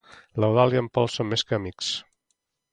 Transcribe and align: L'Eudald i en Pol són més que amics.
L'Eudald 0.43 0.77
i 0.77 0.79
en 0.81 0.87
Pol 0.99 1.11
són 1.17 1.31
més 1.35 1.45
que 1.51 1.61
amics. 1.61 1.93